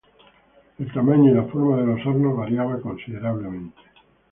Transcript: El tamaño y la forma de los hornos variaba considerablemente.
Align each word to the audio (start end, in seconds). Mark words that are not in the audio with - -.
El 0.79 0.91
tamaño 0.91 1.29
y 1.29 1.35
la 1.35 1.43
forma 1.43 1.77
de 1.77 1.85
los 1.85 2.03
hornos 2.07 2.35
variaba 2.35 2.81
considerablemente. 2.81 3.79